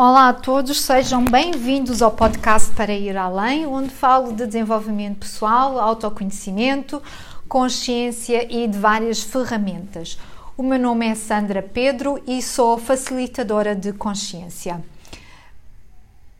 Olá 0.00 0.28
a 0.28 0.32
todos, 0.32 0.80
sejam 0.82 1.24
bem-vindos 1.24 2.02
ao 2.02 2.12
podcast 2.12 2.72
Para 2.72 2.92
Ir 2.92 3.16
Além, 3.16 3.66
onde 3.66 3.90
falo 3.90 4.32
de 4.32 4.46
desenvolvimento 4.46 5.18
pessoal, 5.18 5.76
autoconhecimento, 5.76 7.02
consciência 7.48 8.46
e 8.48 8.68
de 8.68 8.78
várias 8.78 9.20
ferramentas. 9.20 10.16
O 10.56 10.62
meu 10.62 10.78
nome 10.78 11.08
é 11.08 11.16
Sandra 11.16 11.60
Pedro 11.60 12.22
e 12.28 12.40
sou 12.40 12.78
facilitadora 12.78 13.74
de 13.74 13.92
consciência. 13.92 14.80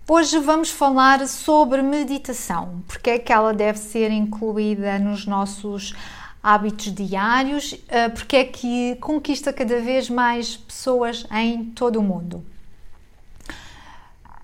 Hoje 0.09 0.39
vamos 0.39 0.71
falar 0.71 1.27
sobre 1.27 1.83
meditação, 1.83 2.81
porque 2.87 3.11
é 3.11 3.19
que 3.19 3.33
ela 3.33 3.53
deve 3.53 3.81
ser 3.81 4.13
incluída 4.13 5.01
nos 5.01 5.27
nossos 5.27 5.97
hábitos 6.41 6.95
diários, 6.95 7.75
eh, 7.89 8.09
porque 8.09 8.37
é 8.37 8.45
que 8.45 8.95
conquista 9.01 9.53
cada 9.53 9.81
vez 9.81 10.09
mais 10.09 10.57
pessoas 10.57 11.27
em 11.33 11.65
todo 11.65 11.99
o 11.99 12.03
mundo. 12.05 12.41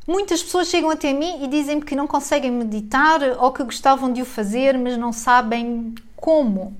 Muitas 0.06 0.42
pessoas 0.42 0.68
chegam 0.68 0.90
até 0.90 1.14
mim 1.14 1.42
e 1.42 1.48
dizem-me 1.48 1.82
que 1.82 1.96
não 1.96 2.06
conseguem 2.06 2.50
meditar 2.50 3.20
ou 3.38 3.50
que 3.52 3.64
gostavam 3.64 4.12
de 4.12 4.20
o 4.20 4.26
fazer, 4.26 4.76
mas 4.76 4.98
não 4.98 5.12
sabem 5.12 5.94
como. 6.14 6.76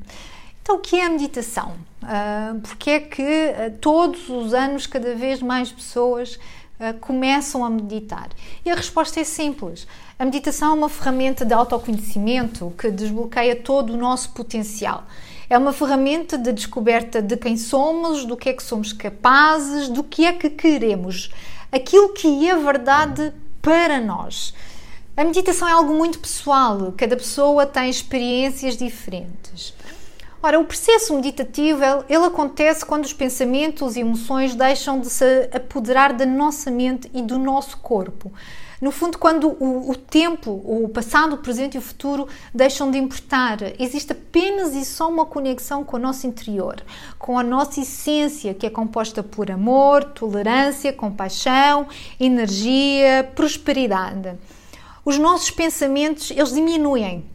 Então, 0.62 0.77
o 0.77 0.78
que 0.78 0.97
é 0.97 1.06
a 1.06 1.10
meditação? 1.10 1.73
Uh, 2.02 2.60
porque 2.60 2.91
é 2.91 3.00
que 3.00 3.23
uh, 3.23 3.78
todos 3.80 4.28
os 4.28 4.52
anos 4.52 4.87
cada 4.87 5.14
vez 5.14 5.41
mais 5.41 5.73
pessoas 5.73 6.37
uh, 6.78 6.98
começam 7.00 7.64
a 7.64 7.70
meditar? 7.70 8.28
E 8.64 8.70
a 8.70 8.74
resposta 8.74 9.20
é 9.20 9.25
simples. 9.25 9.86
A 10.19 10.25
meditação 10.27 10.72
é 10.72 10.75
uma 10.75 10.88
ferramenta 10.91 11.47
de 11.47 11.55
autoconhecimento 11.55 12.75
que 12.77 12.91
desbloqueia 12.91 13.56
todo 13.56 13.95
o 13.95 13.97
nosso 13.97 14.30
potencial. 14.33 15.05
É 15.48 15.56
uma 15.56 15.72
ferramenta 15.72 16.36
de 16.36 16.52
descoberta 16.52 17.22
de 17.22 17.36
quem 17.36 17.56
somos, 17.56 18.25
do 18.27 18.36
que 18.36 18.50
é 18.50 18.52
que 18.52 18.62
somos 18.62 18.92
capazes, 18.92 19.88
do 19.88 20.02
que 20.02 20.27
é 20.27 20.33
que 20.33 20.50
queremos 20.50 21.30
aquilo 21.74 22.10
que 22.10 22.48
é 22.48 22.56
verdade 22.56 23.33
para 23.60 24.01
nós. 24.01 24.55
A 25.16 25.25
meditação 25.25 25.69
é 25.69 25.72
algo 25.72 25.94
muito 25.94 26.19
pessoal, 26.19 26.92
cada 26.97 27.17
pessoa 27.17 27.67
tem 27.67 27.91
experiências 27.91 28.77
diferentes. 28.77 29.75
Ora, 30.47 30.61
o 30.61 30.64
processo 30.67 31.14
meditativo 31.14 31.83
ele 32.06 32.27
acontece 32.27 32.84
quando 32.84 33.06
os 33.06 33.14
pensamentos 33.14 33.97
e 33.97 34.00
emoções 34.00 34.55
deixam 34.55 35.01
de 35.01 35.09
se 35.09 35.48
apoderar 35.51 36.12
da 36.12 36.27
nossa 36.27 36.70
mente 36.70 37.11
e 37.14 37.23
do 37.23 37.39
nosso 37.39 37.78
corpo. 37.78 38.31
No 38.78 38.91
fundo, 38.91 39.17
quando 39.17 39.56
o, 39.59 39.91
o, 39.91 39.97
tempo, 39.97 40.51
o 40.51 40.86
passado, 40.91 41.36
o 41.36 41.39
presente 41.39 41.77
e 41.77 41.78
o 41.78 41.81
futuro 41.81 42.28
deixam 42.53 42.91
de 42.91 42.98
importar, 42.98 43.56
existe 43.78 44.12
apenas 44.12 44.75
e 44.75 44.84
só 44.84 45.09
uma 45.09 45.25
conexão 45.25 45.83
com 45.83 45.97
o 45.97 46.01
nosso 46.01 46.27
interior, 46.27 46.77
com 47.19 47.39
a 47.39 47.42
nossa 47.42 47.81
essência, 47.81 48.53
que 48.53 48.67
é 48.67 48.70
composta 48.70 49.23
por 49.23 49.51
amor, 49.51 50.05
tolerância, 50.05 50.92
compaixão, 50.92 51.89
energia, 52.20 53.33
prosperidade. 53.34 54.34
Os 55.06 55.17
nossos 55.17 55.51
pensamentos, 55.51 56.31
eles 56.31 56.53
diminuem, 56.53 57.33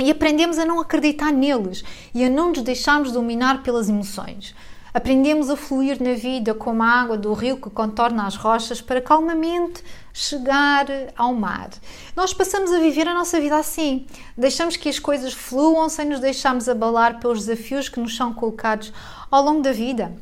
e 0.00 0.10
aprendemos 0.10 0.58
a 0.58 0.64
não 0.64 0.80
acreditar 0.80 1.32
neles 1.32 1.82
e 2.14 2.24
a 2.24 2.30
não 2.30 2.48
nos 2.50 2.62
deixarmos 2.62 3.12
dominar 3.12 3.62
pelas 3.62 3.88
emoções. 3.88 4.54
Aprendemos 4.92 5.50
a 5.50 5.56
fluir 5.56 6.02
na 6.02 6.14
vida 6.14 6.54
como 6.54 6.82
a 6.82 6.86
água 6.86 7.16
do 7.16 7.32
rio 7.32 7.58
que 7.58 7.68
contorna 7.68 8.26
as 8.26 8.36
rochas 8.36 8.80
para 8.80 9.00
calmamente 9.00 9.84
chegar 10.12 10.86
ao 11.16 11.34
mar. 11.34 11.70
Nós 12.16 12.32
passamos 12.32 12.72
a 12.72 12.78
viver 12.78 13.06
a 13.06 13.14
nossa 13.14 13.38
vida 13.40 13.56
assim. 13.56 14.06
Deixamos 14.36 14.76
que 14.76 14.88
as 14.88 14.98
coisas 14.98 15.32
fluam 15.32 15.88
sem 15.88 16.06
nos 16.06 16.20
deixarmos 16.20 16.68
abalar 16.68 17.20
pelos 17.20 17.44
desafios 17.44 17.88
que 17.88 18.00
nos 18.00 18.16
são 18.16 18.32
colocados 18.32 18.92
ao 19.30 19.42
longo 19.42 19.62
da 19.62 19.72
vida. 19.72 20.12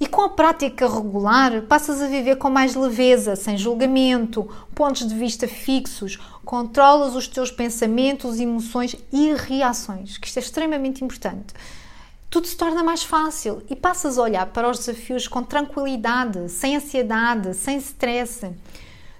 E 0.00 0.06
com 0.06 0.22
a 0.22 0.28
prática 0.28 0.88
regular, 0.88 1.62
passas 1.62 2.00
a 2.00 2.06
viver 2.06 2.36
com 2.36 2.48
mais 2.48 2.74
leveza, 2.74 3.34
sem 3.34 3.58
julgamento, 3.58 4.48
pontos 4.74 5.06
de 5.06 5.14
vista 5.14 5.48
fixos, 5.48 6.18
controlas 6.44 7.16
os 7.16 7.26
teus 7.26 7.50
pensamentos, 7.50 8.38
emoções 8.38 8.94
e 9.12 9.32
reações, 9.34 10.16
que 10.16 10.28
isto 10.28 10.36
é 10.36 10.40
extremamente 10.40 11.04
importante 11.04 11.54
tudo 12.30 12.46
se 12.46 12.56
torna 12.56 12.84
mais 12.84 13.02
fácil 13.02 13.62
e 13.70 13.76
passas 13.76 14.18
a 14.18 14.22
olhar 14.22 14.46
para 14.46 14.68
os 14.68 14.78
desafios 14.78 15.26
com 15.26 15.42
tranquilidade, 15.42 16.48
sem 16.50 16.76
ansiedade, 16.76 17.54
sem 17.54 17.78
stress. 17.78 18.50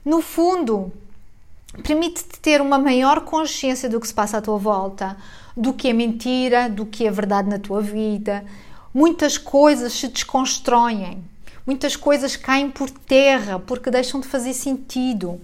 No 0.04 0.20
fundo, 0.20 0.92
permite-te 1.82 2.38
ter 2.40 2.60
uma 2.60 2.78
maior 2.78 3.22
consciência 3.22 3.88
do 3.88 3.98
que 3.98 4.08
se 4.08 4.14
passa 4.14 4.38
à 4.38 4.42
tua 4.42 4.58
volta, 4.58 5.16
do 5.56 5.72
que 5.72 5.88
é 5.88 5.92
mentira, 5.92 6.68
do 6.68 6.84
que 6.84 7.06
é 7.06 7.10
verdade 7.10 7.48
na 7.48 7.58
tua 7.58 7.80
vida. 7.80 8.44
Muitas 8.92 9.36
coisas 9.36 9.92
se 9.92 10.08
desconstroem, 10.08 11.22
muitas 11.66 11.94
coisas 11.94 12.36
caem 12.36 12.70
por 12.70 12.88
terra 12.88 13.58
porque 13.58 13.90
deixam 13.90 14.20
de 14.20 14.26
fazer 14.26 14.54
sentido. 14.54 15.40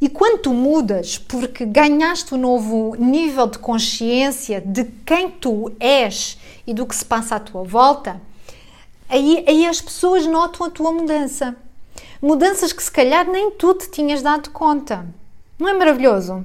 E 0.00 0.08
quando 0.08 0.40
tu 0.40 0.52
mudas 0.52 1.16
porque 1.16 1.64
ganhaste 1.64 2.34
um 2.34 2.38
novo 2.38 2.96
nível 2.98 3.46
de 3.46 3.58
consciência 3.58 4.60
de 4.60 4.84
quem 5.06 5.30
tu 5.30 5.72
és 5.78 6.38
e 6.66 6.74
do 6.74 6.86
que 6.86 6.94
se 6.94 7.04
passa 7.04 7.36
à 7.36 7.40
tua 7.40 7.62
volta, 7.62 8.20
aí, 9.08 9.44
aí 9.46 9.66
as 9.66 9.80
pessoas 9.80 10.26
notam 10.26 10.66
a 10.66 10.70
tua 10.70 10.92
mudança. 10.92 11.56
Mudanças 12.20 12.72
que 12.72 12.82
se 12.82 12.90
calhar 12.90 13.28
nem 13.28 13.50
tu 13.52 13.74
te 13.74 13.90
tinhas 13.90 14.22
dado 14.22 14.50
conta. 14.50 15.06
Não 15.58 15.68
é 15.68 15.74
maravilhoso? 15.74 16.44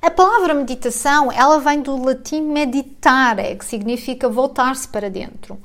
A 0.00 0.10
palavra 0.10 0.54
meditação, 0.54 1.30
ela 1.32 1.58
vem 1.58 1.82
do 1.82 2.00
latim 2.02 2.40
meditare, 2.40 3.56
que 3.56 3.64
significa 3.64 4.28
voltar-se 4.28 4.86
para 4.88 5.10
dentro 5.10 5.58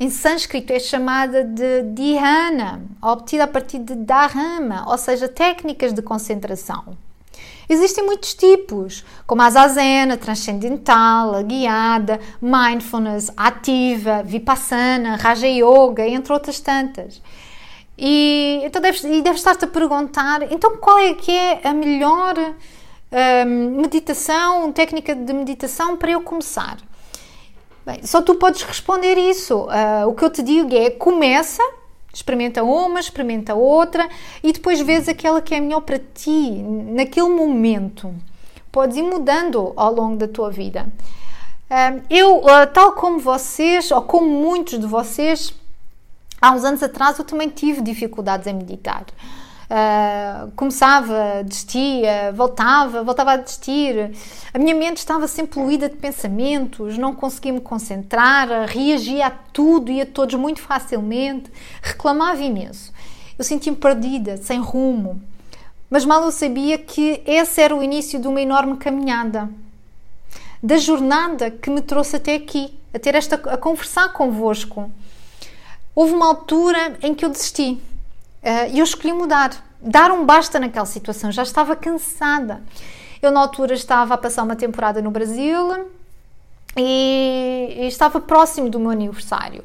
em 0.00 0.08
sânscrito 0.08 0.72
é 0.72 0.80
chamada 0.80 1.44
de 1.44 1.82
dhyana, 1.82 2.82
obtida 3.02 3.44
a 3.44 3.46
partir 3.46 3.80
de 3.80 3.94
dharma, 3.94 4.86
ou 4.88 4.96
seja, 4.96 5.28
técnicas 5.28 5.92
de 5.92 6.00
concentração. 6.00 6.96
Existem 7.68 8.02
muitos 8.02 8.32
tipos, 8.32 9.04
como 9.26 9.42
a 9.42 9.50
zazen, 9.50 10.10
a 10.10 10.16
transcendental, 10.16 11.34
a 11.34 11.42
guiada, 11.42 12.18
mindfulness, 12.40 13.30
ativa, 13.36 14.22
vipassana, 14.22 15.16
raja 15.16 15.46
yoga, 15.46 16.08
entre 16.08 16.32
outras 16.32 16.60
tantas. 16.60 17.20
E 17.96 18.62
então 18.64 18.80
deves, 18.80 19.02
deves 19.02 19.36
estar-te 19.36 19.66
a 19.66 19.68
perguntar, 19.68 20.50
então 20.50 20.78
qual 20.78 20.98
é 20.98 21.12
que 21.12 21.30
é 21.30 21.60
a 21.62 21.74
melhor 21.74 22.34
meditação, 23.46 24.72
técnica 24.72 25.14
de 25.14 25.32
meditação 25.32 25.96
para 25.96 26.12
eu 26.12 26.22
começar? 26.22 26.78
Bem, 27.84 28.06
só 28.06 28.20
tu 28.20 28.34
podes 28.34 28.62
responder 28.62 29.16
isso. 29.16 29.64
Uh, 29.64 30.08
o 30.08 30.14
que 30.14 30.24
eu 30.24 30.30
te 30.30 30.42
digo 30.42 30.74
é: 30.74 30.90
começa, 30.90 31.62
experimenta 32.12 32.62
uma, 32.62 33.00
experimenta 33.00 33.54
outra 33.54 34.08
e 34.42 34.52
depois 34.52 34.80
vês 34.80 35.08
aquela 35.08 35.40
que 35.40 35.54
é 35.54 35.60
melhor 35.60 35.80
para 35.80 35.98
ti, 35.98 36.50
naquele 36.50 37.28
momento. 37.28 38.14
Podes 38.70 38.96
ir 38.96 39.02
mudando 39.02 39.72
ao 39.76 39.92
longo 39.92 40.16
da 40.16 40.28
tua 40.28 40.50
vida. 40.50 40.86
Uh, 41.70 42.02
eu, 42.10 42.38
uh, 42.38 42.66
tal 42.72 42.92
como 42.92 43.18
vocês, 43.18 43.90
ou 43.90 44.02
como 44.02 44.28
muitos 44.28 44.78
de 44.78 44.86
vocês, 44.86 45.54
há 46.40 46.52
uns 46.52 46.64
anos 46.64 46.82
atrás 46.82 47.18
eu 47.18 47.24
também 47.24 47.48
tive 47.48 47.80
dificuldades 47.80 48.46
em 48.46 48.54
meditar. 48.54 49.06
Uh, 49.70 50.50
começava, 50.56 51.44
desistia, 51.44 52.32
voltava, 52.34 53.04
voltava 53.04 53.32
a 53.34 53.36
desistir. 53.36 54.10
A 54.52 54.58
minha 54.58 54.74
mente 54.74 54.96
estava 54.96 55.28
sempre 55.28 55.54
poluída 55.54 55.88
de 55.88 55.94
pensamentos, 55.94 56.98
não 56.98 57.14
conseguia 57.14 57.52
me 57.52 57.60
concentrar, 57.60 58.48
reagia 58.66 59.28
a 59.28 59.30
tudo 59.30 59.92
e 59.92 60.00
a 60.00 60.06
todos 60.06 60.34
muito 60.34 60.60
facilmente, 60.60 61.52
reclamava 61.80 62.42
imenso. 62.42 62.92
Eu 63.38 63.44
sentia-me 63.44 63.78
perdida, 63.78 64.36
sem 64.38 64.58
rumo. 64.58 65.22
Mas 65.88 66.04
mal 66.04 66.24
eu 66.24 66.32
sabia 66.32 66.76
que 66.76 67.22
esse 67.24 67.60
era 67.60 67.74
o 67.74 67.80
início 67.80 68.18
de 68.20 68.26
uma 68.26 68.40
enorme 68.40 68.76
caminhada. 68.76 69.48
Da 70.60 70.78
jornada 70.78 71.48
que 71.48 71.70
me 71.70 71.80
trouxe 71.80 72.16
até 72.16 72.34
aqui, 72.34 72.76
a 72.92 72.98
ter 72.98 73.14
esta 73.14 73.36
a 73.36 73.56
conversar 73.56 74.12
convosco. 74.12 74.90
Houve 75.94 76.12
uma 76.12 76.26
altura 76.26 76.98
em 77.02 77.14
que 77.14 77.24
eu 77.24 77.28
desisti 77.28 77.80
e 78.42 78.78
eu 78.78 78.84
escolhi 78.84 79.12
mudar, 79.12 79.50
dar 79.80 80.10
um 80.10 80.24
basta 80.24 80.58
naquela 80.58 80.86
situação, 80.86 81.30
já 81.30 81.42
estava 81.42 81.76
cansada. 81.76 82.62
Eu, 83.22 83.30
na 83.30 83.40
altura, 83.40 83.74
estava 83.74 84.14
a 84.14 84.18
passar 84.18 84.42
uma 84.42 84.56
temporada 84.56 85.02
no 85.02 85.10
Brasil 85.10 85.90
e, 86.76 87.76
e 87.80 87.86
estava 87.86 88.20
próximo 88.20 88.70
do 88.70 88.80
meu 88.80 88.90
aniversário. 88.90 89.64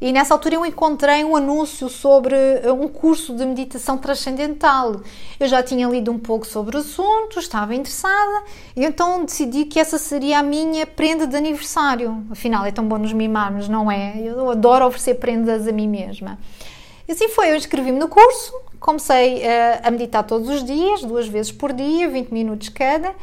E 0.00 0.12
nessa 0.12 0.32
altura 0.32 0.54
eu 0.54 0.64
encontrei 0.64 1.24
um 1.24 1.34
anúncio 1.34 1.88
sobre 1.88 2.36
eh, 2.36 2.70
um 2.70 2.86
curso 2.86 3.34
de 3.34 3.44
meditação 3.44 3.98
transcendental. 3.98 5.00
Eu 5.40 5.48
já 5.48 5.60
tinha 5.60 5.88
lido 5.88 6.12
um 6.12 6.18
pouco 6.18 6.46
sobre 6.46 6.76
o 6.76 6.80
assunto, 6.80 7.40
estava 7.40 7.74
interessada, 7.74 8.44
e 8.76 8.84
então 8.84 9.24
decidi 9.24 9.64
que 9.64 9.80
essa 9.80 9.98
seria 9.98 10.38
a 10.38 10.42
minha 10.42 10.86
prenda 10.86 11.26
de 11.26 11.36
aniversário. 11.36 12.24
Afinal, 12.30 12.64
é 12.64 12.70
tão 12.70 12.86
bom 12.86 12.96
nos 12.96 13.12
mimarmos, 13.12 13.68
não 13.68 13.90
é? 13.90 14.16
Eu 14.18 14.48
adoro 14.50 14.86
oferecer 14.86 15.14
prendas 15.14 15.66
a 15.66 15.72
mim 15.72 15.88
mesma. 15.88 16.38
E 17.08 17.12
assim 17.12 17.26
foi, 17.30 17.50
eu 17.50 17.56
inscrevi-me 17.56 17.98
no 17.98 18.06
curso, 18.06 18.52
comecei 18.78 19.38
uh, 19.38 19.80
a 19.82 19.90
meditar 19.90 20.22
todos 20.24 20.46
os 20.50 20.62
dias, 20.62 21.00
duas 21.00 21.26
vezes 21.26 21.50
por 21.50 21.72
dia, 21.72 22.06
20 22.06 22.28
minutos 22.28 22.68
cada, 22.68 23.14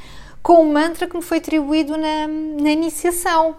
com 0.41 0.59
o 0.59 0.73
mantra 0.73 1.07
que 1.07 1.15
me 1.15 1.21
foi 1.21 1.37
atribuído 1.37 1.95
na, 1.95 2.27
na 2.27 2.71
iniciação. 2.71 3.55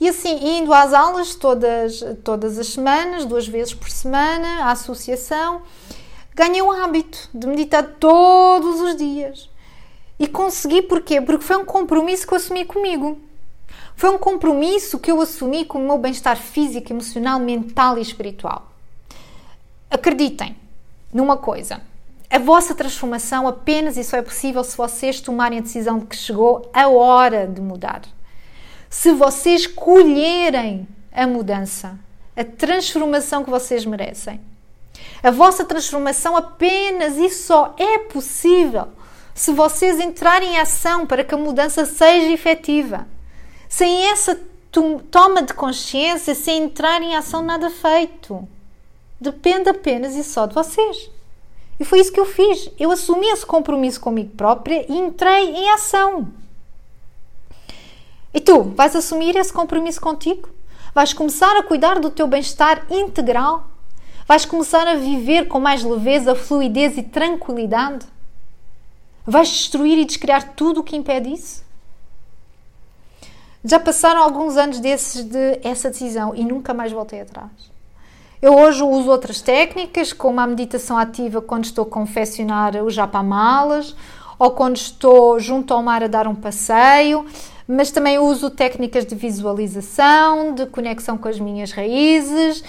E 0.00 0.08
assim, 0.08 0.58
indo 0.58 0.72
às 0.72 0.94
aulas 0.94 1.34
todas, 1.34 2.02
todas 2.24 2.58
as 2.58 2.68
semanas, 2.68 3.26
duas 3.26 3.46
vezes 3.46 3.74
por 3.74 3.90
semana, 3.90 4.64
à 4.64 4.70
associação, 4.70 5.60
ganhei 6.34 6.62
o 6.62 6.72
hábito 6.72 7.28
de 7.34 7.46
meditar 7.46 7.82
todos 8.00 8.80
os 8.80 8.96
dias. 8.96 9.50
E 10.18 10.26
consegui 10.26 10.80
porquê? 10.80 11.20
Porque 11.20 11.44
foi 11.44 11.58
um 11.58 11.66
compromisso 11.66 12.26
que 12.26 12.32
eu 12.32 12.38
assumi 12.38 12.64
comigo. 12.64 13.18
Foi 13.94 14.08
um 14.08 14.16
compromisso 14.16 14.98
que 14.98 15.10
eu 15.10 15.20
assumi 15.20 15.66
com 15.66 15.78
o 15.78 15.86
meu 15.86 15.98
bem-estar 15.98 16.38
físico, 16.38 16.90
emocional, 16.94 17.38
mental 17.38 17.98
e 17.98 18.00
espiritual. 18.00 18.75
Acreditem 19.90 20.56
numa 21.12 21.36
coisa: 21.36 21.80
a 22.28 22.38
vossa 22.38 22.74
transformação 22.74 23.46
apenas 23.46 23.96
e 23.96 24.04
só 24.04 24.16
é 24.16 24.22
possível 24.22 24.64
se 24.64 24.76
vocês 24.76 25.20
tomarem 25.20 25.58
a 25.58 25.62
decisão 25.62 25.98
de 25.98 26.06
que 26.06 26.16
chegou 26.16 26.70
a 26.72 26.88
hora 26.88 27.46
de 27.46 27.60
mudar. 27.60 28.02
Se 28.90 29.12
vocês 29.12 29.66
colherem 29.66 30.88
a 31.12 31.26
mudança, 31.26 31.98
a 32.36 32.44
transformação 32.44 33.44
que 33.44 33.50
vocês 33.50 33.84
merecem. 33.84 34.40
A 35.22 35.30
vossa 35.30 35.64
transformação 35.64 36.36
apenas 36.36 37.16
e 37.16 37.30
só 37.30 37.74
é 37.78 37.98
possível 37.98 38.88
se 39.34 39.52
vocês 39.52 40.00
entrarem 40.00 40.54
em 40.54 40.58
ação 40.58 41.06
para 41.06 41.22
que 41.22 41.34
a 41.34 41.38
mudança 41.38 41.84
seja 41.84 42.32
efetiva. 42.32 43.06
Sem 43.68 44.10
essa 44.10 44.38
toma 45.10 45.42
de 45.42 45.54
consciência, 45.54 46.34
sem 46.34 46.64
entrar 46.64 47.02
em 47.02 47.16
ação, 47.16 47.42
nada 47.42 47.70
feito. 47.70 48.48
Depende 49.20 49.68
apenas 49.68 50.14
e 50.14 50.22
só 50.22 50.46
de 50.46 50.54
vocês. 50.54 51.10
E 51.78 51.84
foi 51.84 52.00
isso 52.00 52.12
que 52.12 52.20
eu 52.20 52.26
fiz. 52.26 52.70
Eu 52.78 52.90
assumi 52.90 53.26
esse 53.28 53.44
compromisso 53.44 54.00
comigo 54.00 54.30
própria 54.36 54.84
e 54.90 54.96
entrei 54.96 55.54
em 55.54 55.70
ação. 55.70 56.28
E 58.32 58.40
tu, 58.40 58.62
vais 58.62 58.94
assumir 58.94 59.36
esse 59.36 59.52
compromisso 59.52 60.00
contigo? 60.00 60.48
Vais 60.94 61.12
começar 61.12 61.56
a 61.56 61.62
cuidar 61.62 61.98
do 61.98 62.10
teu 62.10 62.26
bem-estar 62.26 62.86
integral? 62.90 63.68
Vais 64.26 64.44
começar 64.44 64.86
a 64.86 64.96
viver 64.96 65.46
com 65.46 65.60
mais 65.60 65.82
leveza, 65.82 66.34
fluidez 66.34 66.98
e 66.98 67.02
tranquilidade? 67.02 68.06
Vais 69.26 69.48
destruir 69.48 69.98
e 69.98 70.04
descriar 70.04 70.54
tudo 70.54 70.80
o 70.80 70.84
que 70.84 70.96
impede 70.96 71.32
isso? 71.32 71.64
Já 73.64 73.80
passaram 73.80 74.22
alguns 74.22 74.56
anos 74.56 74.80
desses 74.80 75.24
de 75.24 75.60
essa 75.62 75.90
decisão 75.90 76.34
e 76.34 76.44
nunca 76.44 76.72
mais 76.72 76.92
voltei 76.92 77.20
atrás. 77.20 77.75
Eu 78.40 78.54
hoje 78.54 78.82
uso 78.82 79.10
outras 79.10 79.40
técnicas, 79.40 80.12
como 80.12 80.40
a 80.40 80.46
meditação 80.46 80.98
ativa 80.98 81.40
quando 81.40 81.64
estou 81.64 81.84
a 81.84 81.88
confeccionar 81.88 82.76
o 82.76 82.90
japamalas 82.90 83.96
ou 84.38 84.50
quando 84.50 84.76
estou 84.76 85.40
junto 85.40 85.72
ao 85.72 85.82
mar 85.82 86.02
a 86.02 86.06
dar 86.06 86.28
um 86.28 86.34
passeio, 86.34 87.24
mas 87.66 87.90
também 87.90 88.18
uso 88.18 88.50
técnicas 88.50 89.06
de 89.06 89.14
visualização, 89.14 90.54
de 90.54 90.66
conexão 90.66 91.16
com 91.16 91.28
as 91.28 91.40
minhas 91.40 91.72
raízes, 91.72 92.62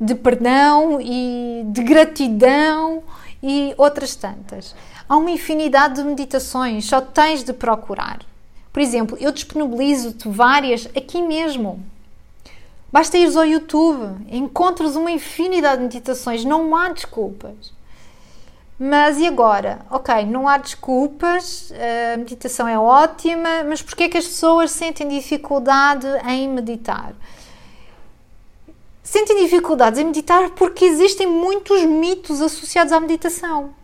de 0.00 0.16
perdão 0.16 1.00
e 1.00 1.62
de 1.66 1.84
gratidão 1.84 3.04
e 3.40 3.72
outras 3.78 4.16
tantas. 4.16 4.74
Há 5.08 5.16
uma 5.16 5.30
infinidade 5.30 6.02
de 6.02 6.04
meditações, 6.04 6.84
só 6.84 7.00
tens 7.00 7.44
de 7.44 7.52
procurar. 7.52 8.18
Por 8.72 8.80
exemplo, 8.80 9.16
eu 9.20 9.30
disponibilizo-te 9.30 10.28
várias 10.28 10.88
aqui 10.96 11.22
mesmo. 11.22 11.80
Basta 12.92 13.16
ires 13.16 13.36
ao 13.36 13.46
YouTube, 13.46 14.26
encontras 14.30 14.96
uma 14.96 15.10
infinidade 15.10 15.78
de 15.78 15.84
meditações, 15.84 16.44
não 16.44 16.76
há 16.76 16.90
desculpas. 16.90 17.72
Mas 18.78 19.18
e 19.18 19.26
agora? 19.26 19.86
Ok, 19.90 20.26
não 20.26 20.46
há 20.46 20.58
desculpas, 20.58 21.72
a 22.14 22.18
meditação 22.18 22.68
é 22.68 22.78
ótima, 22.78 23.64
mas 23.66 23.80
porquê 23.80 24.04
é 24.04 24.08
que 24.10 24.18
as 24.18 24.26
pessoas 24.26 24.72
sentem 24.72 25.08
dificuldade 25.08 26.06
em 26.28 26.48
meditar? 26.48 27.14
Sentem 29.02 29.42
dificuldades 29.42 29.98
em 29.98 30.04
meditar 30.04 30.50
porque 30.50 30.84
existem 30.84 31.26
muitos 31.26 31.82
mitos 31.84 32.42
associados 32.42 32.92
à 32.92 33.00
meditação. 33.00 33.74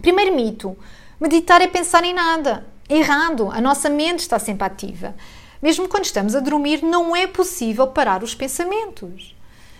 Primeiro 0.00 0.34
mito: 0.34 0.76
meditar 1.20 1.60
é 1.60 1.66
pensar 1.66 2.04
em 2.04 2.14
nada. 2.14 2.66
Errado, 2.88 3.50
a 3.52 3.60
nossa 3.60 3.88
mente 3.88 4.20
está 4.20 4.38
sempre 4.38 4.66
ativa. 4.66 5.14
Mesmo 5.62 5.88
quando 5.88 6.04
estamos 6.04 6.34
a 6.34 6.40
dormir, 6.40 6.82
não 6.82 7.14
é 7.14 7.26
possível 7.28 7.86
parar 7.86 8.24
os 8.24 8.34
pensamentos. 8.34 9.36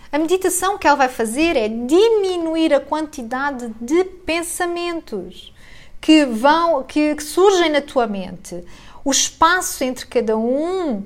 A 0.09 0.17
meditação 0.17 0.77
que 0.77 0.87
ela 0.87 0.95
vai 0.95 1.09
fazer 1.09 1.57
é 1.57 1.67
diminuir 1.67 2.73
a 2.73 2.79
quantidade 2.79 3.69
de 3.81 4.03
pensamentos 4.03 5.53
que 5.99 6.25
vão 6.25 6.83
que, 6.83 7.15
que 7.15 7.23
surgem 7.23 7.69
na 7.69 7.81
tua 7.81 8.07
mente. 8.07 8.63
O 9.03 9.11
espaço 9.11 9.83
entre 9.83 10.05
cada 10.05 10.37
um 10.37 10.99
uh, 10.99 11.05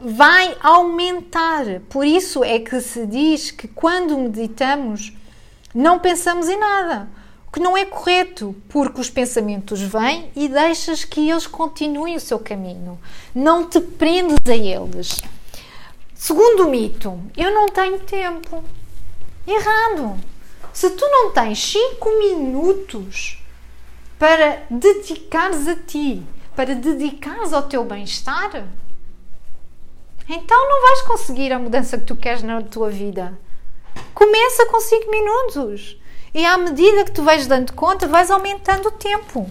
vai 0.00 0.56
aumentar. 0.60 1.64
Por 1.88 2.06
isso 2.06 2.44
é 2.44 2.60
que 2.60 2.80
se 2.80 3.04
diz 3.04 3.50
que 3.50 3.66
quando 3.66 4.16
meditamos 4.16 5.12
não 5.74 5.98
pensamos 5.98 6.48
em 6.48 6.58
nada 6.58 7.08
que 7.52 7.60
não 7.60 7.76
é 7.76 7.84
correto, 7.84 8.54
porque 8.68 9.00
os 9.00 9.08
pensamentos 9.08 9.80
vêm 9.80 10.30
e 10.36 10.48
deixas 10.48 11.04
que 11.04 11.30
eles 11.30 11.46
continuem 11.46 12.16
o 12.16 12.20
seu 12.20 12.38
caminho. 12.38 12.98
Não 13.34 13.68
te 13.68 13.80
prendes 13.80 14.38
a 14.46 14.54
eles. 14.56 15.20
Segundo 16.14 16.68
mito, 16.68 17.20
eu 17.36 17.52
não 17.54 17.68
tenho 17.68 17.98
tempo. 18.00 18.62
Errado. 19.46 20.18
Se 20.72 20.90
tu 20.90 21.04
não 21.06 21.32
tens 21.32 21.72
5 21.72 22.18
minutos 22.18 23.42
para 24.18 24.62
dedicares 24.68 25.66
a 25.66 25.74
ti, 25.74 26.22
para 26.54 26.74
dedicares 26.74 27.52
ao 27.52 27.62
teu 27.62 27.84
bem-estar, 27.84 28.68
então 30.28 30.68
não 30.68 30.82
vais 30.82 31.02
conseguir 31.02 31.52
a 31.52 31.58
mudança 31.58 31.96
que 31.96 32.04
tu 32.04 32.14
queres 32.14 32.42
na 32.42 32.60
tua 32.62 32.90
vida. 32.90 33.38
Começa 34.12 34.66
com 34.66 34.80
5 34.80 35.10
minutos. 35.10 35.96
E 36.38 36.46
à 36.46 36.56
medida 36.56 37.02
que 37.02 37.10
tu 37.10 37.24
vais 37.24 37.48
dando 37.48 37.72
conta, 37.72 38.06
vais 38.06 38.30
aumentando 38.30 38.90
o 38.90 38.92
tempo. 38.92 39.50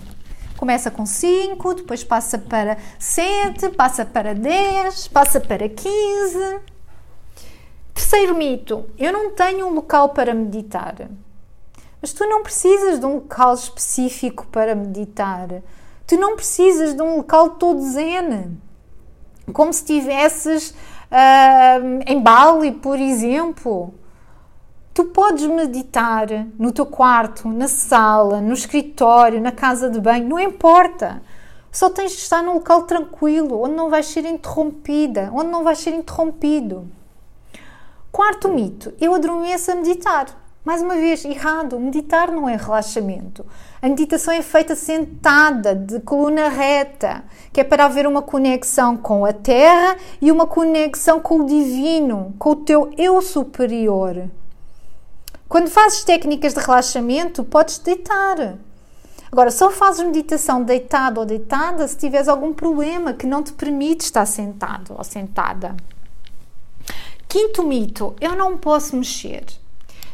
Começa 0.55 0.89
com 0.89 1.05
5, 1.05 1.73
depois 1.73 2.01
passa 2.01 2.37
para 2.37 2.77
7, 2.97 3.67
passa 3.75 4.05
para 4.05 4.33
10, 4.33 5.09
passa 5.09 5.41
para 5.41 5.67
15. 5.67 6.59
Terceiro 7.93 8.33
mito: 8.35 8.85
eu 8.97 9.11
não 9.11 9.31
tenho 9.31 9.67
um 9.67 9.73
local 9.73 10.11
para 10.13 10.33
meditar. 10.33 10.95
Mas 12.01 12.13
tu 12.13 12.25
não 12.25 12.41
precisas 12.41 13.01
de 13.01 13.05
um 13.05 13.15
local 13.15 13.53
específico 13.53 14.47
para 14.47 14.73
meditar. 14.73 15.61
Tu 16.07 16.15
não 16.15 16.37
precisas 16.37 16.93
de 16.93 17.01
um 17.01 17.17
local 17.17 17.49
todo 17.55 17.81
zen. 17.81 18.57
Como 19.51 19.73
se 19.73 19.81
estivesses 19.81 20.69
uh, 20.69 21.99
em 22.07 22.21
Bali, 22.21 22.71
por 22.71 22.97
exemplo. 22.97 23.93
Tu 24.97 25.05
podes 25.05 25.45
meditar 25.45 26.25
no 26.57 26.71
teu 26.71 26.83
quarto, 26.83 27.47
na 27.49 27.67
sala, 27.67 28.41
no 28.41 28.51
escritório, 28.51 29.39
na 29.39 29.51
casa 29.51 29.91
de 29.91 30.01
banho, 30.01 30.27
não 30.27 30.39
importa. 30.39 31.21
Só 31.71 31.87
tens 31.87 32.13
de 32.13 32.17
estar 32.17 32.41
num 32.41 32.55
local 32.55 32.81
tranquilo, 32.81 33.61
onde 33.61 33.75
não 33.75 33.91
vais 33.91 34.07
ser 34.07 34.25
interrompida, 34.25 35.29
onde 35.31 35.51
não 35.51 35.63
vais 35.63 35.77
ser 35.77 35.91
interrompido. 35.91 36.89
Quarto 38.11 38.49
mito: 38.49 38.91
eu 38.99 39.13
adormeço 39.13 39.71
a 39.71 39.75
meditar. 39.75 40.25
Mais 40.65 40.81
uma 40.81 40.95
vez, 40.95 41.23
errado. 41.23 41.79
Meditar 41.79 42.31
não 42.31 42.49
é 42.49 42.55
relaxamento. 42.55 43.45
A 43.79 43.87
meditação 43.87 44.33
é 44.33 44.41
feita 44.41 44.75
sentada, 44.75 45.75
de 45.75 45.99
coluna 45.99 46.49
reta, 46.49 47.23
que 47.53 47.61
é 47.61 47.63
para 47.63 47.85
haver 47.85 48.07
uma 48.07 48.23
conexão 48.23 48.97
com 48.97 49.25
a 49.25 49.31
terra 49.31 49.95
e 50.19 50.31
uma 50.31 50.47
conexão 50.47 51.19
com 51.19 51.41
o 51.41 51.45
divino, 51.45 52.33
com 52.39 52.49
o 52.49 52.55
teu 52.55 52.89
eu 52.97 53.21
superior. 53.21 54.27
Quando 55.47 55.69
fazes 55.69 56.03
técnicas 56.03 56.53
de 56.53 56.59
relaxamento, 56.59 57.43
podes 57.43 57.79
deitar. 57.79 58.57
Agora, 59.31 59.49
só 59.49 59.71
fazes 59.71 60.05
meditação 60.05 60.63
deitado 60.63 61.19
ou 61.19 61.25
deitada 61.25 61.87
se 61.87 61.97
tiveres 61.97 62.27
algum 62.27 62.53
problema 62.53 63.13
que 63.13 63.25
não 63.25 63.43
te 63.43 63.53
permite 63.53 64.01
estar 64.01 64.25
sentado 64.25 64.93
ou 64.97 65.03
sentada. 65.03 65.75
Quinto 67.27 67.63
mito: 67.63 68.15
eu 68.19 68.35
não 68.35 68.57
posso 68.57 68.95
mexer. 68.95 69.45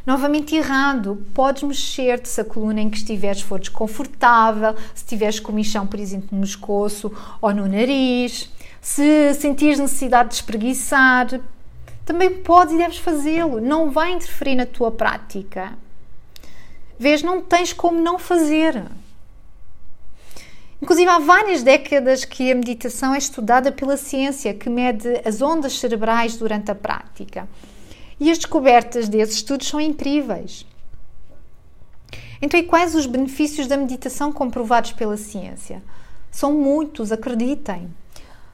Novamente 0.06 0.56
errado, 0.56 1.26
podes 1.34 1.64
mexer-te 1.64 2.28
se 2.28 2.42
a 2.42 2.44
coluna 2.44 2.82
em 2.82 2.90
que 2.90 2.98
estiveres 2.98 3.42
for 3.42 3.58
desconfortável, 3.58 4.76
se 4.94 5.06
tiveres 5.06 5.40
comichão, 5.40 5.88
por 5.88 6.00
exemplo, 6.00 6.30
no 6.32 6.42
pescoço 6.42 7.10
ou 7.42 7.54
no 7.54 7.68
nariz, 7.68 8.52
se 8.82 9.34
sentires 9.36 9.80
necessidade 9.80 10.30
de 10.30 10.36
espreguiçar, 10.36 11.40
também 12.06 12.30
podes 12.30 12.74
e 12.74 12.78
deves 12.78 12.98
fazê-lo, 12.98 13.62
não 13.62 13.90
vai 13.90 14.12
interferir 14.12 14.56
na 14.56 14.66
tua 14.66 14.92
prática. 14.92 15.74
Vês, 17.00 17.24
não 17.24 17.42
tens 17.42 17.74
como 17.74 18.00
não 18.00 18.20
fazer. 18.20 18.84
Inclusive, 20.82 21.10
há 21.10 21.20
várias 21.20 21.64
décadas 21.64 22.26
que 22.26 22.52
a 22.52 22.56
meditação 22.56 23.16
é 23.16 23.18
estudada 23.18 23.72
pela 23.72 23.96
ciência, 23.96 24.54
que 24.54 24.70
mede 24.70 25.08
as 25.26 25.42
ondas 25.42 25.80
cerebrais 25.80 26.36
durante 26.36 26.72
a 26.72 26.76
prática. 26.76 27.48
E 28.20 28.30
as 28.30 28.38
descobertas 28.38 29.08
desses 29.08 29.36
estudos 29.36 29.68
são 29.68 29.80
incríveis. 29.80 30.66
Então, 32.42 32.60
e 32.60 32.64
quais 32.64 32.96
os 32.96 33.06
benefícios 33.06 33.68
da 33.68 33.78
meditação 33.78 34.34
comprovados 34.34 34.92
pela 34.92 35.16
ciência? 35.16 35.82
São 36.30 36.52
muitos, 36.52 37.14
acreditem. 37.14 37.90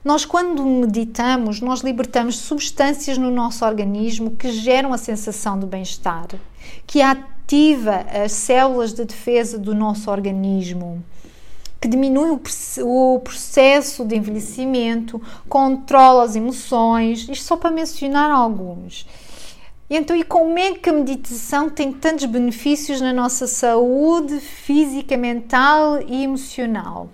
Nós, 0.03 0.23
quando 0.23 0.65
meditamos, 0.65 1.59
nós 1.59 1.81
libertamos 1.81 2.37
substâncias 2.37 3.17
no 3.17 3.29
nosso 3.29 3.65
organismo 3.65 4.31
que 4.31 4.49
geram 4.49 4.93
a 4.93 4.97
sensação 4.97 5.59
de 5.59 5.65
bem-estar, 5.65 6.27
que 6.87 7.01
ativa 7.01 8.05
as 8.23 8.31
células 8.31 8.93
de 8.93 9.03
defesa 9.03 9.59
do 9.59 9.75
nosso 9.75 10.09
organismo, 10.09 11.03
que 11.81 11.87
diminui 11.89 12.39
o 12.81 13.19
processo 13.19 14.05
de 14.05 14.15
envelhecimento, 14.15 15.21
controla 15.49 16.23
as 16.23 16.33
emoções, 16.33 17.27
isto 17.27 17.43
só 17.43 17.57
para 17.57 17.69
mencionar 17.69 18.31
alguns. 18.31 19.05
Então, 19.89 20.15
e 20.15 20.23
como 20.23 20.57
é 20.57 20.75
que 20.75 20.89
a 20.89 20.93
meditação 20.93 21.69
tem 21.69 21.91
tantos 21.91 22.23
benefícios 22.25 23.01
na 23.01 23.11
nossa 23.11 23.47
saúde 23.47 24.39
física, 24.39 25.17
mental 25.17 26.01
e 26.07 26.23
emocional? 26.23 27.09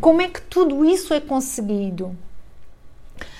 Como 0.00 0.22
é 0.22 0.28
que 0.28 0.40
tudo 0.40 0.82
isso 0.82 1.12
é 1.12 1.20
conseguido? 1.20 2.16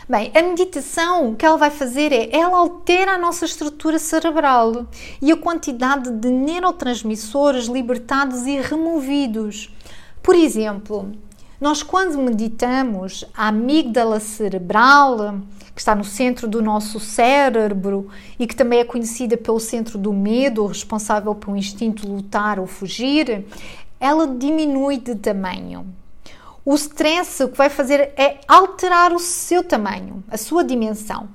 Bem, 0.06 0.30
a 0.34 0.42
meditação 0.42 1.30
o 1.30 1.36
que 1.36 1.46
ela 1.46 1.56
vai 1.56 1.70
fazer 1.70 2.12
é 2.12 2.36
ela 2.36 2.58
altera 2.58 3.12
a 3.12 3.18
nossa 3.18 3.46
estrutura 3.46 3.98
cerebral 3.98 4.86
e 5.22 5.32
a 5.32 5.36
quantidade 5.38 6.10
de 6.10 6.28
neurotransmissores 6.28 7.64
libertados 7.64 8.46
e 8.46 8.60
removidos. 8.60 9.74
Por 10.22 10.34
exemplo, 10.34 11.10
nós 11.58 11.82
quando 11.82 12.18
meditamos, 12.18 13.24
a 13.34 13.48
amígdala 13.48 14.20
cerebral, 14.20 15.40
que 15.74 15.80
está 15.80 15.94
no 15.94 16.04
centro 16.04 16.46
do 16.46 16.60
nosso 16.60 17.00
cérebro 17.00 18.08
e 18.38 18.46
que 18.46 18.54
também 18.54 18.80
é 18.80 18.84
conhecida 18.84 19.34
pelo 19.34 19.60
centro 19.60 19.96
do 19.96 20.12
medo, 20.12 20.66
responsável 20.66 21.34
pelo 21.34 21.56
instinto 21.56 22.06
lutar 22.06 22.58
ou 22.60 22.66
fugir, 22.66 23.46
ela 23.98 24.26
diminui 24.26 24.98
de 24.98 25.14
tamanho. 25.14 26.00
O 26.64 26.74
stress 26.74 27.42
o 27.42 27.48
que 27.48 27.56
vai 27.56 27.70
fazer 27.70 28.12
é 28.16 28.38
alterar 28.46 29.12
o 29.12 29.18
seu 29.18 29.64
tamanho, 29.64 30.22
a 30.30 30.36
sua 30.36 30.62
dimensão. 30.62 31.28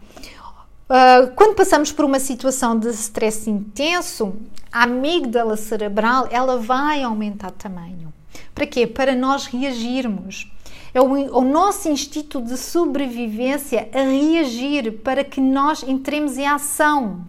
Uh, 0.88 1.34
quando 1.36 1.56
passamos 1.56 1.92
por 1.92 2.06
uma 2.06 2.20
situação 2.20 2.78
de 2.78 2.90
stress 2.90 3.50
intenso, 3.50 4.36
a 4.72 4.84
amígdala 4.84 5.58
cerebral 5.58 6.28
ela 6.30 6.60
vai 6.60 7.02
aumentar 7.02 7.50
de 7.50 7.58
tamanho. 7.58 8.14
Para 8.54 8.68
quê? 8.68 8.86
Para 8.86 9.16
nós 9.16 9.48
reagirmos. 9.48 10.52
É 10.94 11.02
o, 11.02 11.06
o, 11.06 11.42
nosso 11.42 11.90
instinto 11.90 12.42
de 12.42 12.56
sobrevivência 12.56 13.90
a 13.94 14.02
reagir 14.02 15.00
para 15.00 15.24
que 15.24 15.42
nós 15.42 15.84
entremos 15.84 16.38
em 16.38 16.48
ação. 16.48 17.26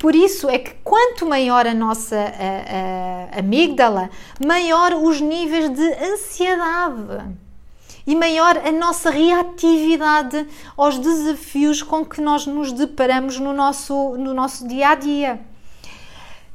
Por 0.00 0.14
isso 0.14 0.48
é 0.48 0.58
que 0.58 0.72
quanto 0.82 1.26
maior 1.26 1.66
a 1.66 1.74
nossa 1.74 2.16
a, 2.16 3.36
a 3.36 3.38
amígdala, 3.40 4.08
maior 4.42 4.94
os 4.94 5.20
níveis 5.20 5.68
de 5.68 5.92
ansiedade 6.02 7.36
e 8.06 8.16
maior 8.16 8.56
a 8.56 8.72
nossa 8.72 9.10
reatividade 9.10 10.46
aos 10.74 10.98
desafios 10.98 11.82
com 11.82 12.02
que 12.02 12.18
nós 12.18 12.46
nos 12.46 12.72
deparamos 12.72 13.38
no 13.38 13.52
nosso, 13.52 14.16
no 14.16 14.32
nosso 14.32 14.66
dia 14.66 14.88
a 14.88 14.94
dia. 14.94 15.40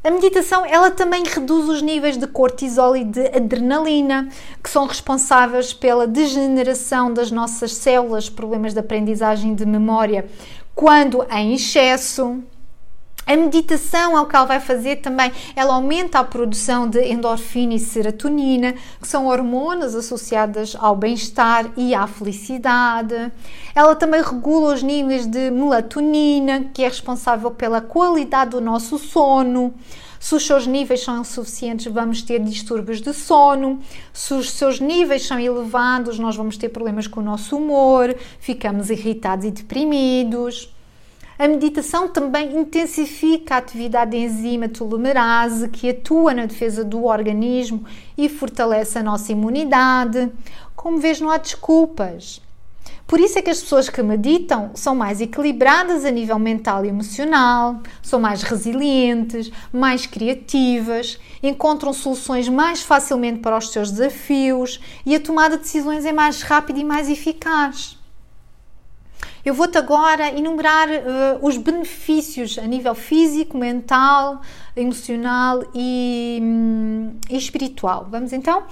A 0.03 0.09
meditação 0.09 0.65
ela 0.65 0.89
também 0.89 1.23
reduz 1.23 1.69
os 1.69 1.83
níveis 1.83 2.17
de 2.17 2.25
cortisol 2.25 2.97
e 2.97 3.03
de 3.03 3.27
adrenalina, 3.27 4.27
que 4.63 4.71
são 4.71 4.87
responsáveis 4.87 5.71
pela 5.71 6.07
degeneração 6.07 7.13
das 7.13 7.29
nossas 7.29 7.75
células, 7.75 8.27
problemas 8.27 8.73
de 8.73 8.79
aprendizagem 8.79 9.53
de 9.53 9.67
memória, 9.67 10.27
quando 10.73 11.23
em 11.31 11.53
excesso. 11.53 12.43
A 13.27 13.35
meditação 13.35 14.15
é 14.15 14.21
o 14.21 14.27
que 14.27 14.35
ela 14.35 14.45
vai 14.45 14.59
fazer 14.59 14.97
também. 14.97 15.31
Ela 15.55 15.73
aumenta 15.73 16.19
a 16.19 16.23
produção 16.23 16.87
de 16.87 17.01
endorfina 17.03 17.73
e 17.73 17.79
serotonina, 17.79 18.75
que 19.01 19.07
são 19.07 19.25
hormonas 19.25 19.95
associadas 19.95 20.75
ao 20.79 20.95
bem-estar 20.95 21.71
e 21.75 21.95
à 21.95 22.05
felicidade. 22.05 23.31
Ela 23.73 23.95
também 23.95 24.21
regula 24.21 24.75
os 24.75 24.83
níveis 24.83 25.25
de 25.25 25.49
melatonina, 25.49 26.65
que 26.71 26.83
é 26.83 26.87
responsável 26.87 27.49
pela 27.49 27.81
qualidade 27.81 28.51
do 28.51 28.61
nosso 28.61 28.99
sono. 28.99 29.73
Se 30.19 30.33
os 30.35 30.45
seus 30.45 30.65
níveis 30.65 31.03
são 31.03 31.21
insuficientes, 31.21 31.91
vamos 31.91 32.21
ter 32.21 32.39
distúrbios 32.39 33.01
de 33.01 33.13
sono. 33.13 33.79
Se 34.13 34.33
os 34.33 34.51
seus 34.51 34.79
níveis 34.79 35.25
são 35.25 35.39
elevados, 35.39 36.19
nós 36.19 36.35
vamos 36.35 36.57
ter 36.57 36.69
problemas 36.69 37.07
com 37.07 37.19
o 37.19 37.23
nosso 37.23 37.57
humor, 37.57 38.15
ficamos 38.39 38.89
irritados 38.89 39.45
e 39.45 39.51
deprimidos. 39.51 40.74
A 41.37 41.49
meditação 41.49 42.07
também 42.07 42.57
intensifica 42.57 43.55
a 43.55 43.57
atividade 43.57 44.11
da 44.11 44.17
enzima 44.17 44.69
telomerase, 44.69 45.67
que 45.67 45.89
atua 45.89 46.33
na 46.33 46.45
defesa 46.45 46.81
do 46.81 47.03
organismo 47.03 47.83
e 48.17 48.29
fortalece 48.29 48.97
a 48.97 49.03
nossa 49.03 49.33
imunidade. 49.33 50.31
Como 50.77 50.97
vês, 50.97 51.19
não 51.19 51.29
há 51.29 51.37
desculpas. 51.37 52.41
Por 53.05 53.19
isso 53.19 53.37
é 53.37 53.41
que 53.41 53.49
as 53.49 53.61
pessoas 53.61 53.89
que 53.89 54.01
meditam 54.01 54.71
são 54.73 54.95
mais 54.95 55.19
equilibradas 55.19 56.05
a 56.05 56.09
nível 56.09 56.39
mental 56.39 56.85
e 56.85 56.87
emocional, 56.87 57.81
são 58.01 58.19
mais 58.19 58.41
resilientes, 58.41 59.51
mais 59.73 60.07
criativas, 60.07 61.19
encontram 61.43 61.91
soluções 61.91 62.47
mais 62.47 62.81
facilmente 62.81 63.39
para 63.39 63.57
os 63.57 63.71
seus 63.71 63.91
desafios 63.91 64.79
e 65.05 65.13
a 65.13 65.19
tomada 65.19 65.57
de 65.57 65.63
decisões 65.63 66.05
é 66.05 66.13
mais 66.13 66.41
rápida 66.41 66.79
e 66.79 66.83
mais 66.83 67.09
eficaz. 67.09 67.97
Eu 69.45 69.53
vou-te 69.53 69.77
agora 69.77 70.35
enumerar 70.35 70.89
uh, 70.89 71.45
os 71.45 71.55
benefícios 71.55 72.57
a 72.57 72.63
nível 72.63 72.95
físico, 72.95 73.55
mental, 73.55 74.41
emocional 74.75 75.63
e, 75.71 76.39
hum, 76.41 77.19
e 77.29 77.37
espiritual. 77.37 78.07
Vamos 78.09 78.33
então? 78.33 78.63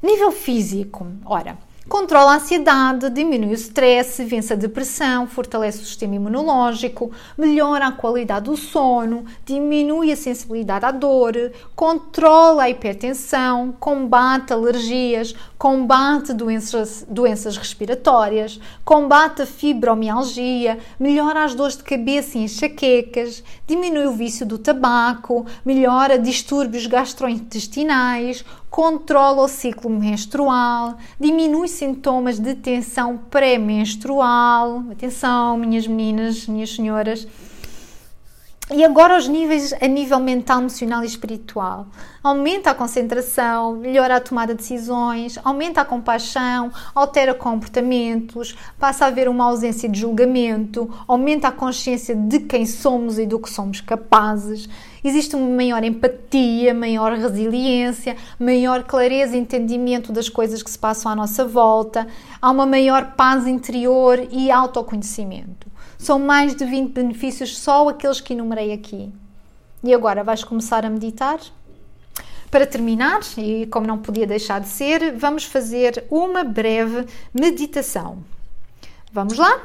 Nível 0.00 0.30
físico, 0.30 1.04
ora, 1.24 1.58
Controla 1.86 2.32
a 2.32 2.36
ansiedade, 2.36 3.10
diminui 3.10 3.50
o 3.50 3.54
stress, 3.54 4.24
vence 4.24 4.54
a 4.54 4.56
depressão, 4.56 5.26
fortalece 5.26 5.82
o 5.82 5.84
sistema 5.84 6.14
imunológico, 6.14 7.12
melhora 7.36 7.88
a 7.88 7.92
qualidade 7.92 8.46
do 8.46 8.56
sono, 8.56 9.26
diminui 9.44 10.10
a 10.10 10.16
sensibilidade 10.16 10.86
à 10.86 10.90
dor, 10.90 11.34
controla 11.76 12.62
a 12.62 12.70
hipertensão, 12.70 13.70
combate 13.78 14.50
alergias, 14.50 15.34
combate 15.58 16.32
doenças, 16.32 17.04
doenças 17.06 17.58
respiratórias, 17.58 18.58
combate 18.82 19.42
a 19.42 19.46
fibromialgia, 19.46 20.78
melhora 20.98 21.44
as 21.44 21.54
dores 21.54 21.76
de 21.76 21.84
cabeça 21.84 22.38
e 22.38 22.44
enxaquecas, 22.44 23.44
diminui 23.66 24.06
o 24.06 24.12
vício 24.12 24.46
do 24.46 24.56
tabaco, 24.56 25.44
melhora 25.62 26.18
distúrbios 26.18 26.86
gastrointestinais, 26.86 28.42
controla 28.74 29.42
o 29.42 29.46
ciclo 29.46 29.88
menstrual, 29.88 30.96
diminui 31.20 31.68
sintomas 31.68 32.40
de 32.40 32.56
tensão 32.56 33.16
pré-menstrual. 33.16 34.82
Atenção, 34.90 35.56
minhas 35.56 35.86
meninas, 35.86 36.48
minhas 36.48 36.74
senhoras. 36.74 37.24
E 38.72 38.82
agora 38.82 39.16
os 39.16 39.28
níveis 39.28 39.72
a 39.74 39.86
nível 39.86 40.18
mental, 40.18 40.58
emocional 40.58 41.04
e 41.04 41.06
espiritual. 41.06 41.86
Aumenta 42.20 42.70
a 42.70 42.74
concentração, 42.74 43.76
melhora 43.76 44.16
a 44.16 44.20
tomada 44.20 44.54
de 44.54 44.58
decisões, 44.58 45.38
aumenta 45.44 45.82
a 45.82 45.84
compaixão, 45.84 46.72
altera 46.92 47.32
comportamentos, 47.32 48.56
passa 48.76 49.04
a 49.04 49.08
haver 49.08 49.28
uma 49.28 49.44
ausência 49.44 49.88
de 49.88 50.00
julgamento, 50.00 50.92
aumenta 51.06 51.46
a 51.46 51.52
consciência 51.52 52.16
de 52.16 52.40
quem 52.40 52.66
somos 52.66 53.20
e 53.20 53.26
do 53.26 53.38
que 53.38 53.50
somos 53.50 53.80
capazes. 53.80 54.68
Existe 55.04 55.36
uma 55.36 55.54
maior 55.54 55.84
empatia, 55.84 56.72
maior 56.72 57.12
resiliência, 57.12 58.16
maior 58.38 58.84
clareza 58.84 59.36
e 59.36 59.38
entendimento 59.38 60.10
das 60.10 60.30
coisas 60.30 60.62
que 60.62 60.70
se 60.70 60.78
passam 60.78 61.12
à 61.12 61.14
nossa 61.14 61.44
volta, 61.44 62.08
há 62.40 62.50
uma 62.50 62.64
maior 62.64 63.12
paz 63.12 63.46
interior 63.46 64.18
e 64.30 64.50
autoconhecimento. 64.50 65.66
São 65.98 66.18
mais 66.18 66.54
de 66.56 66.64
20 66.64 66.92
benefícios 66.92 67.58
só 67.58 67.86
aqueles 67.86 68.18
que 68.18 68.32
enumerei 68.32 68.72
aqui. 68.72 69.12
E 69.82 69.92
agora 69.92 70.24
vais 70.24 70.42
começar 70.42 70.86
a 70.86 70.88
meditar? 70.88 71.38
Para 72.50 72.66
terminar, 72.66 73.20
e 73.36 73.66
como 73.66 73.86
não 73.86 73.98
podia 73.98 74.26
deixar 74.26 74.58
de 74.58 74.68
ser, 74.68 75.14
vamos 75.18 75.44
fazer 75.44 76.04
uma 76.10 76.42
breve 76.44 77.04
meditação. 77.34 78.24
Vamos 79.12 79.36
lá? 79.36 79.60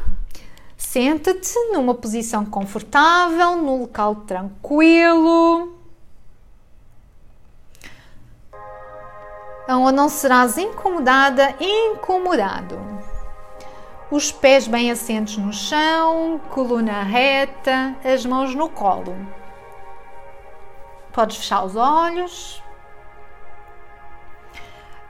Senta-te 0.80 1.54
numa 1.72 1.94
posição 1.94 2.44
confortável, 2.44 3.58
num 3.58 3.82
local 3.82 4.16
tranquilo, 4.16 5.78
onde 9.68 9.92
não 9.92 10.10
serás 10.10 10.58
incomodada, 10.58 11.54
incomodado 11.60 12.80
os 14.12 14.32
pés 14.32 14.68
bem 14.68 14.90
assentos 14.90 15.38
no 15.38 15.54
chão, 15.54 16.42
coluna 16.50 17.04
reta, 17.04 17.96
as 18.04 18.26
mãos 18.26 18.56
no 18.56 18.68
colo. 18.68 19.16
Podes 21.14 21.38
fechar 21.38 21.64
os 21.64 21.76
olhos. 21.76 22.64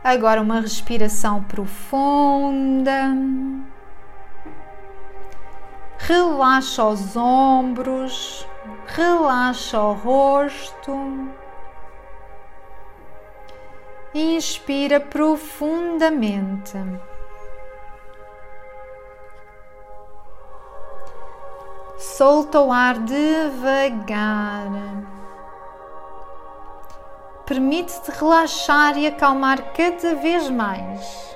Agora 0.04 0.42
uma 0.42 0.60
respiração 0.60 1.42
profunda. 1.44 3.16
Relaxa 6.00 6.86
os 6.86 7.16
ombros, 7.16 8.48
relaxa 8.88 9.80
o 9.80 9.94
rosto. 9.94 11.30
Inspira 14.14 15.00
profundamente. 15.00 16.78
Solta 21.98 22.60
o 22.62 22.72
ar 22.72 22.98
devagar. 23.00 24.70
permite-te 27.50 28.12
relaxar 28.12 28.96
e 28.96 29.08
acalmar 29.08 29.74
cada 29.74 30.14
vez 30.14 30.48
mais. 30.52 31.36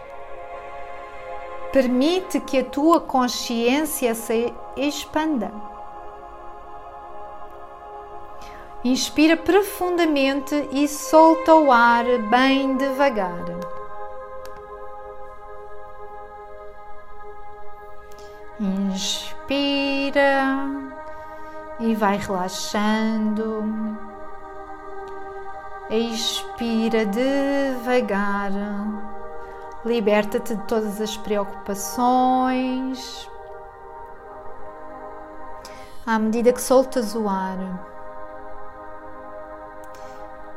Permite 1.73 2.39
que 2.39 2.59
a 2.59 2.63
tua 2.63 3.01
consciência 3.01 4.13
se 4.13 4.53
expanda. 4.77 5.51
Inspira 8.83 9.35
profundamente 9.35 10.69
e 10.71 10.87
solta 10.87 11.55
o 11.55 11.71
ar 11.71 12.05
bem 12.29 12.77
devagar. 12.77 13.43
Inspira 18.59 20.43
e 21.79 21.95
vai 21.95 22.17
relaxando. 22.17 23.63
Expira 25.89 27.03
devagar. 27.07 28.51
Liberta-te 29.85 30.55
de 30.55 30.63
todas 30.63 31.01
as 31.01 31.17
preocupações. 31.17 33.29
À 36.05 36.17
medida 36.17 36.53
que 36.53 36.61
soltas 36.61 37.13
o 37.15 37.27
ar. 37.27 37.57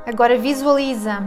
Agora 0.06 0.38
visualiza. 0.38 1.18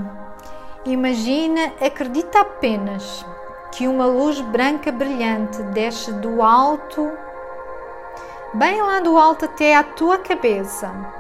Imagina, 0.86 1.74
acredita 1.86 2.40
apenas 2.40 3.26
que 3.74 3.86
uma 3.86 4.06
luz 4.06 4.40
branca 4.40 4.94
brilhante 4.94 5.62
desce 5.64 6.14
do 6.14 6.42
alto, 6.42 7.12
bem 8.54 8.82
lá 8.82 9.02
do 9.02 9.18
alto 9.18 9.44
até 9.44 9.76
à 9.76 9.84
tua 9.84 10.20
cabeça. 10.20 11.19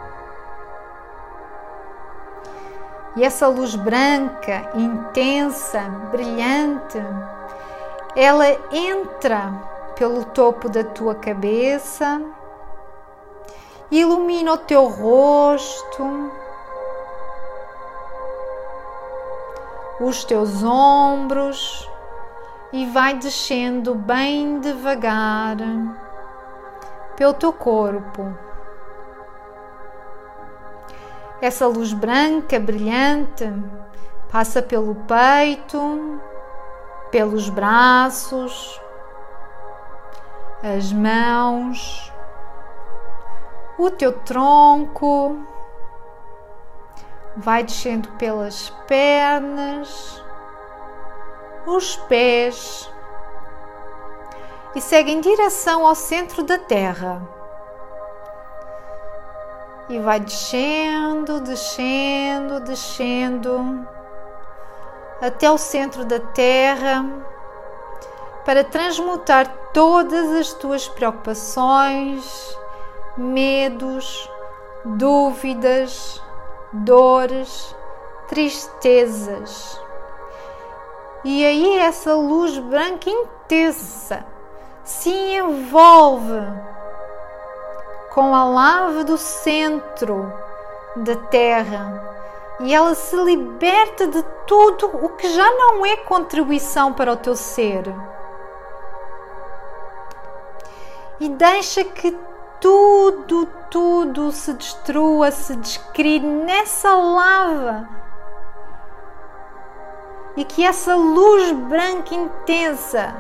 E 3.20 3.24
essa 3.26 3.50
luz 3.50 3.76
branca, 3.76 4.72
intensa, 4.74 5.82
brilhante, 6.10 6.98
ela 8.16 8.46
entra 8.72 9.52
pelo 9.98 10.24
topo 10.24 10.70
da 10.70 10.86
tua 10.86 11.16
cabeça, 11.16 12.22
ilumina 13.92 14.54
o 14.54 14.58
teu 14.58 14.88
rosto, 14.88 16.32
os 20.00 20.24
teus 20.24 20.64
ombros 20.64 21.90
e 22.72 22.86
vai 22.86 23.16
descendo 23.16 23.96
bem 23.96 24.62
devagar 24.62 25.58
pelo 27.18 27.34
teu 27.34 27.52
corpo. 27.52 28.49
Essa 31.41 31.67
luz 31.67 31.93
branca, 31.93 32.60
brilhante, 32.60 33.46
passa 34.29 34.62
pelo 34.62 34.96
peito, 34.96 36.22
pelos 37.12 37.50
braços, 37.50 38.79
as 40.62 40.91
mãos, 40.91 42.12
o 43.77 43.89
teu 43.89 44.12
tronco, 44.12 45.38
vai 47.38 47.63
descendo 47.63 48.10
pelas 48.13 48.69
pernas, 48.86 50.24
os 51.65 51.96
pés 51.96 52.91
e 54.75 54.81
segue 54.81 55.12
em 55.12 55.22
direção 55.22 55.86
ao 55.86 55.96
centro 55.96 56.43
da 56.43 56.58
Terra. 56.58 57.38
E 59.89 60.00
vai 60.00 60.19
descendo, 60.19 61.41
descendo, 61.41 62.60
descendo 62.60 63.88
até 65.19 65.50
o 65.50 65.58
centro 65.58 66.05
da 66.05 66.19
Terra 66.19 67.06
para 68.45 68.63
transmutar 68.63 69.47
todas 69.73 70.30
as 70.32 70.54
tuas 70.54 70.88
preocupações, 70.88 72.58
medos, 73.17 74.30
dúvidas, 74.86 76.21
dores, 76.71 77.75
tristezas. 78.28 79.80
E 81.23 81.45
aí 81.45 81.78
essa 81.78 82.13
luz 82.13 82.58
branca 82.60 83.10
intensa 83.10 84.25
se 84.84 85.10
envolve 85.12 86.41
com 88.12 88.34
a 88.34 88.43
lava 88.43 89.04
do 89.04 89.17
centro 89.17 90.32
da 90.95 91.15
Terra 91.15 92.10
e 92.60 92.74
ela 92.74 92.93
se 92.93 93.15
liberta 93.15 94.08
de 94.08 94.22
tudo 94.45 94.89
o 95.06 95.10
que 95.10 95.30
já 95.30 95.50
não 95.52 95.86
é 95.86 95.95
contribuição 95.98 96.91
para 96.91 97.13
o 97.13 97.17
teu 97.17 97.36
ser. 97.36 97.93
E 101.19 101.30
deixa 101.30 101.84
que 101.84 102.17
tudo, 102.60 103.45
tudo 103.69 104.32
se 104.32 104.54
destrua, 104.54 105.32
se 105.32 105.56
descrie 105.56 106.19
nessa 106.19 106.93
lava 106.93 107.88
e 110.36 110.43
que 110.43 110.63
essa 110.63 110.95
luz 110.95 111.52
branca 111.52 112.15
intensa 112.15 113.13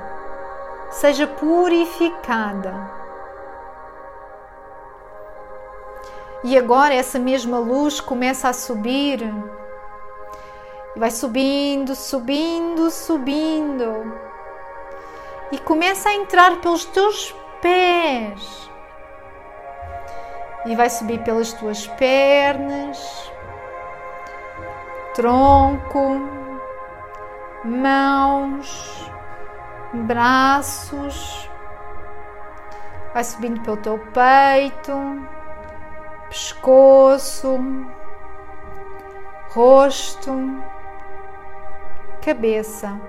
seja 0.89 1.27
purificada. 1.27 2.98
E 6.43 6.57
agora 6.57 6.93
essa 6.93 7.19
mesma 7.19 7.59
luz 7.59 7.99
começa 7.99 8.47
a 8.47 8.53
subir. 8.53 9.21
E 10.95 10.99
vai 10.99 11.11
subindo, 11.11 11.95
subindo, 11.95 12.89
subindo. 12.89 14.13
E 15.51 15.57
começa 15.57 16.09
a 16.09 16.13
entrar 16.13 16.61
pelos 16.61 16.85
teus 16.85 17.35
pés. 17.61 18.69
E 20.65 20.75
vai 20.75 20.89
subir 20.89 21.23
pelas 21.23 21.53
tuas 21.53 21.87
pernas, 21.87 23.31
tronco, 25.15 26.21
mãos, 27.63 29.09
braços, 29.93 31.49
vai 33.13 33.23
subindo 33.23 33.61
pelo 33.61 33.77
teu 33.77 33.99
peito, 34.13 34.93
pescoço, 36.29 37.59
rosto, 39.49 40.31
cabeça. 42.21 42.99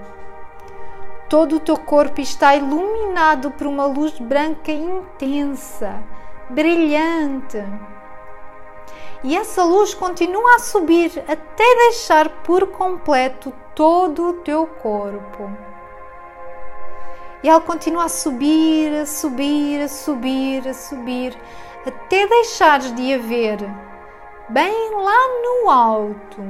Todo 1.28 1.56
o 1.56 1.60
teu 1.60 1.76
corpo 1.76 2.20
está 2.20 2.56
iluminado 2.56 3.50
por 3.52 3.66
uma 3.66 3.86
luz 3.86 4.18
branca 4.18 4.72
intensa, 4.72 6.02
brilhante. 6.48 7.62
E 9.22 9.36
essa 9.36 9.62
luz 9.62 9.92
continua 9.92 10.56
a 10.56 10.60
subir 10.60 11.22
até 11.28 11.76
deixar 11.76 12.28
por 12.42 12.66
completo 12.68 13.52
todo 13.74 14.30
o 14.30 14.32
teu 14.32 14.66
corpo. 14.66 15.50
E 17.42 17.48
ela 17.48 17.60
continua 17.60 18.04
a 18.04 18.08
subir, 18.08 18.92
a 18.94 19.06
subir, 19.06 19.82
a 19.82 19.88
subir, 19.88 20.68
a 20.68 20.74
subir, 20.74 21.38
até 21.86 22.26
deixares 22.26 22.94
de 22.94 23.14
a 23.14 23.18
ver 23.18 23.58
bem 24.50 24.90
lá 24.96 25.28
no 25.42 25.70
alto. 25.70 26.42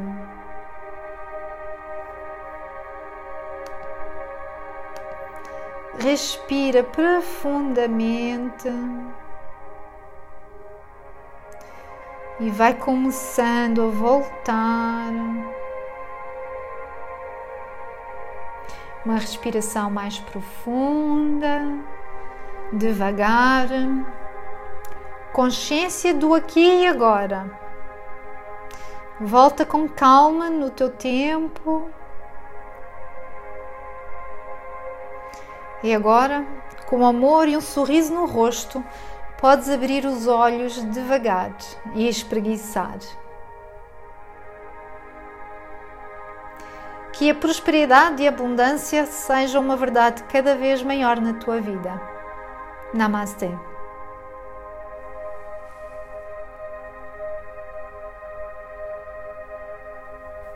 Respira 5.98 6.82
profundamente 6.82 8.68
e 12.40 12.48
vai 12.48 12.72
começando 12.72 13.82
a 13.82 13.88
voltar. 13.88 15.12
Uma 19.04 19.16
respiração 19.16 19.90
mais 19.90 20.18
profunda, 20.20 21.62
devagar, 22.72 23.68
consciência 25.32 26.12
do 26.12 26.34
aqui 26.34 26.82
e 26.82 26.86
agora. 26.86 27.50
Volta 29.20 29.64
com 29.66 29.88
calma 29.88 30.48
no 30.48 30.70
teu 30.70 30.90
tempo. 30.90 31.90
E 35.82 35.94
agora, 35.94 36.46
com 36.86 37.06
amor 37.06 37.48
e 37.48 37.56
um 37.56 37.60
sorriso 37.60 38.14
no 38.14 38.26
rosto, 38.26 38.82
podes 39.38 39.68
abrir 39.68 40.04
os 40.04 40.26
olhos 40.26 40.82
devagar 40.86 41.54
e 41.94 42.08
espreguiçar. 42.08 42.98
Que 47.12 47.30
a 47.30 47.34
prosperidade 47.34 48.22
e 48.22 48.26
a 48.26 48.30
abundância 48.30 49.04
sejam 49.06 49.62
uma 49.62 49.76
verdade 49.76 50.22
cada 50.24 50.54
vez 50.54 50.82
maior 50.82 51.20
na 51.20 51.34
tua 51.34 51.60
vida. 51.60 52.00
Namastê. 52.94 53.69